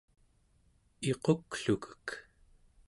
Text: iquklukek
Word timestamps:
iquklukek 1.09 2.05